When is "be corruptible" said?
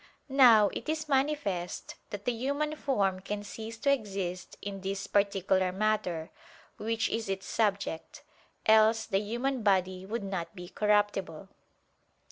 10.55-11.49